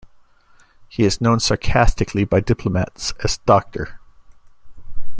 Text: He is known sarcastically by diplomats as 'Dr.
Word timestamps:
He 0.89 1.03
is 1.03 1.21
known 1.21 1.39
sarcastically 1.39 2.25
by 2.25 2.39
diplomats 2.39 3.13
as 3.23 3.37
'Dr. 3.37 3.99